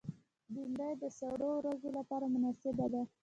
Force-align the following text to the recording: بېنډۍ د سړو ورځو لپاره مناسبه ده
بېنډۍ 0.53 0.93
د 1.01 1.03
سړو 1.17 1.49
ورځو 1.59 1.89
لپاره 1.97 2.25
مناسبه 2.33 2.85
ده 2.93 3.01